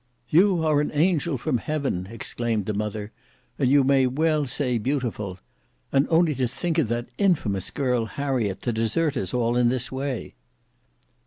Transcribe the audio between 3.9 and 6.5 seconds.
well say beautiful. And only to